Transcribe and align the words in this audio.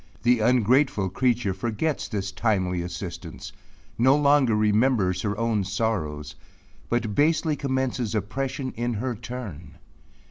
The 0.23 0.39
ungrateful 0.39 1.09
creature 1.11 1.53
forgets 1.53 2.07
this 2.07 2.31
timely 2.31 2.81
assistance 2.81 3.53
no 3.99 4.15
longer 4.15 4.55
remembers 4.55 5.21
her 5.21 5.37
own 5.37 5.63
sorrows 5.63 6.33
but 6.89 7.13
basely 7.13 7.55
commences 7.55 8.15
oppression 8.15 8.71
in 8.75 8.95
her 8.95 9.13
turn. 9.13 9.75